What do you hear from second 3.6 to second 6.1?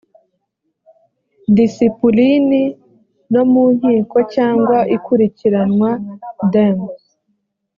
nkiko cyangwa ikurikiranwa